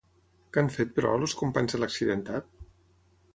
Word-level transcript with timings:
Què 0.55 0.61
han 0.61 0.71
fet, 0.75 0.95
però, 0.95 1.11
els 1.25 1.35
companys 1.41 1.77
de 1.77 1.81
l'accidentat? 1.83 2.51